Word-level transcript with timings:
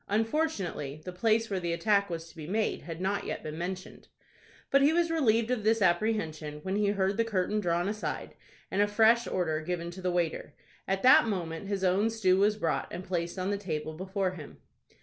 Unfortunately, 0.09 0.99
the 1.05 1.11
place 1.11 1.47
where 1.47 1.59
the 1.59 1.73
attack 1.73 2.09
was 2.09 2.27
to 2.27 2.35
be 2.35 2.47
made 2.47 2.81
had 2.81 2.99
not 2.99 3.23
yet 3.23 3.43
been 3.43 3.55
mentioned. 3.55 4.07
But 4.71 4.81
he 4.81 4.91
was 4.91 5.11
relieved 5.11 5.51
of 5.51 5.63
this 5.63 5.79
apprehension 5.79 6.59
when 6.63 6.75
he 6.75 6.87
heard 6.87 7.17
the 7.17 7.23
curtain 7.23 7.59
drawn 7.59 7.87
aside, 7.87 8.33
and 8.71 8.81
a 8.81 8.87
fresh 8.87 9.27
order 9.27 9.61
given 9.61 9.91
to 9.91 10.01
the 10.01 10.09
waiter. 10.09 10.55
At 10.87 11.03
that 11.03 11.27
moment 11.27 11.67
his 11.67 11.83
own 11.83 12.09
stew 12.09 12.39
was 12.39 12.57
brought, 12.57 12.87
and 12.89 13.03
placed 13.03 13.37
on 13.37 13.51
the 13.51 13.59
table 13.59 13.93
before 13.93 14.31
him. 14.31 14.57